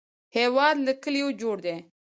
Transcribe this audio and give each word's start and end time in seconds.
هېواد 0.35 0.75
له 0.85 0.93
کلیو 1.03 1.27
جوړ 1.41 1.57
دی 1.65 1.75